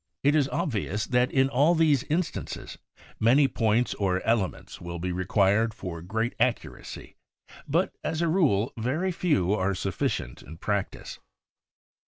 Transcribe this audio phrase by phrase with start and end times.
[0.23, 2.79] It is obvious that in all these instances
[3.19, 7.17] many points or elements will be required for great accuracy
[7.67, 11.19] but, as a rule, very few are sufficient in practice.